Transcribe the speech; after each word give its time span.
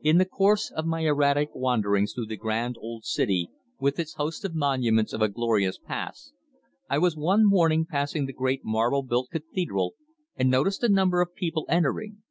In 0.00 0.16
the 0.16 0.24
course 0.24 0.70
of 0.74 0.86
my 0.86 1.00
erratic 1.02 1.50
wanderings 1.54 2.14
through 2.14 2.28
the 2.28 2.38
grand 2.38 2.78
old 2.80 3.04
city, 3.04 3.50
with 3.78 3.98
its 3.98 4.14
host 4.14 4.42
of 4.42 4.54
monuments 4.54 5.12
of 5.12 5.20
a 5.20 5.28
glorious 5.28 5.76
past, 5.76 6.32
I 6.88 6.96
was 6.96 7.14
one 7.14 7.44
morning 7.44 7.84
passing 7.84 8.24
the 8.24 8.32
great 8.32 8.64
marble 8.64 9.02
built 9.02 9.28
cathedral 9.30 9.96
and 10.34 10.48
noticed 10.48 10.82
a 10.82 10.88
number 10.88 11.20
of 11.20 11.34
people 11.34 11.66
entering. 11.68 12.22